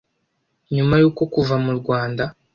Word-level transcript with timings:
nyuma 0.75 0.95
y’uko 1.01 1.21
kuva 1.33 1.55
mu 1.65 1.71
Rwanda 1.79 2.23